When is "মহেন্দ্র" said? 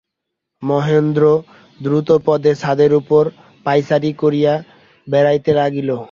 0.63-1.23